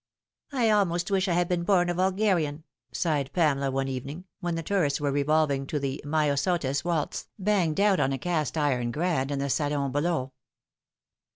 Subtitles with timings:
[0.51, 4.63] "I almost wish I had been born a vulgarian," sighed Pamela one evening, when the
[4.63, 9.37] tourists were revolving to the" Myosotis Waltz" banged out on a cast iron grand in
[9.37, 10.31] the salon below.